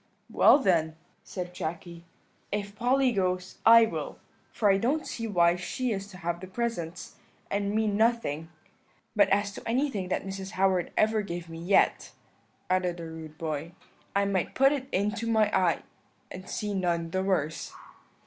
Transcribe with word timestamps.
"'Well 0.31 0.57
then,' 0.57 0.95
said 1.23 1.53
Jacky, 1.53 2.05
'if 2.51 2.75
Polly 2.75 3.11
goes, 3.11 3.59
I 3.67 3.85
will; 3.85 4.17
for 4.51 4.71
I 4.71 4.79
don't 4.79 5.05
see 5.05 5.27
why 5.27 5.55
she 5.57 5.91
is 5.91 6.07
to 6.07 6.17
have 6.17 6.39
the 6.39 6.47
presents, 6.47 7.17
and 7.51 7.75
me 7.75 7.85
nothing 7.85 8.49
but 9.15 9.29
as 9.29 9.51
to 9.51 9.63
anything 9.69 10.07
that 10.09 10.25
Mrs. 10.25 10.53
Howard 10.57 10.91
ever 10.97 11.21
gave 11.21 11.49
me 11.49 11.59
yet,' 11.59 12.13
added 12.67 12.97
the 12.97 13.05
rude 13.05 13.37
boy, 13.37 13.73
'I 14.15 14.25
might 14.25 14.55
put 14.55 14.71
it 14.71 14.87
into 14.91 15.27
my 15.27 15.55
eye 15.55 15.83
and 16.31 16.49
see 16.49 16.73
none 16.73 17.11
the 17.11 17.21
worse.' 17.23 17.71